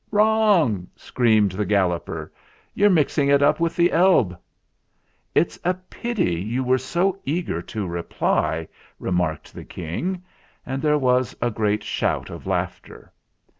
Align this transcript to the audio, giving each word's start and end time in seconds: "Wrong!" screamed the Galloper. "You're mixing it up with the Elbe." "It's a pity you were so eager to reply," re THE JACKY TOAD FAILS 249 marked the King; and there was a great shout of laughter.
"Wrong!" 0.09 0.87
screamed 0.95 1.51
the 1.51 1.63
Galloper. 1.63 2.33
"You're 2.73 2.89
mixing 2.89 3.27
it 3.29 3.43
up 3.43 3.59
with 3.59 3.75
the 3.75 3.91
Elbe." 3.91 4.35
"It's 5.35 5.59
a 5.63 5.75
pity 5.75 6.33
you 6.41 6.63
were 6.63 6.79
so 6.79 7.19
eager 7.23 7.61
to 7.61 7.85
reply," 7.85 8.61
re 8.61 8.61
THE 8.61 8.65
JACKY 8.65 8.65
TOAD 8.65 8.65
FAILS 8.65 9.17
249 9.21 9.27
marked 9.27 9.53
the 9.53 9.63
King; 9.63 10.23
and 10.65 10.81
there 10.81 10.97
was 10.97 11.35
a 11.39 11.51
great 11.51 11.83
shout 11.83 12.31
of 12.31 12.47
laughter. 12.47 13.13